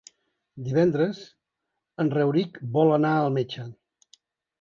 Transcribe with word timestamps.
Divendres 0.67 1.19
en 2.03 2.09
Rauric 2.15 2.57
vol 2.79 2.95
anar 2.95 3.13
al 3.19 3.29
metge. 3.37 3.67